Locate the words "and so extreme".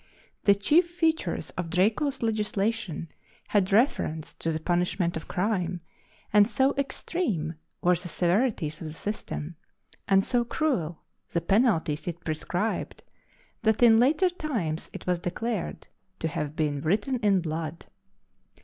6.33-7.53